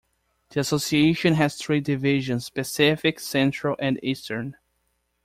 The 0.49 0.59
association 0.61 1.35
has 1.35 1.57
three 1.57 1.79
divisions: 1.79 2.49
Pacific, 2.49 3.19
Central 3.19 3.75
and 3.77 3.99
Eastern. 4.03 4.57